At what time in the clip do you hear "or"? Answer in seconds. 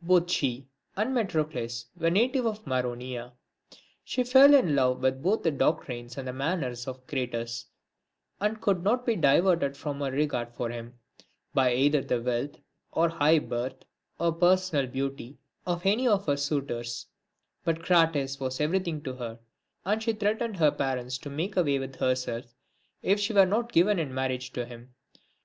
12.92-13.08, 14.20-14.30